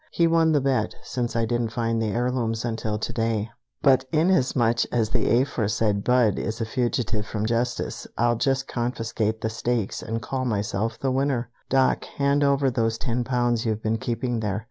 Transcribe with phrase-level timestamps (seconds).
[0.09, 3.51] He won the bet, since I didn't find the heirlooms until to day,
[3.83, 9.49] but inasmuch as the aforesaid Budd is a fugitive from justice, I'll just confiscate the
[9.51, 11.51] stakes and call myself the winner!
[11.69, 14.59] Doc, hand over those ten pounds you've been keeping there."